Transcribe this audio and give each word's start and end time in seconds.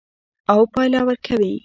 او 0.51 0.59
پایله 0.73 0.99
ورکوي. 1.07 1.53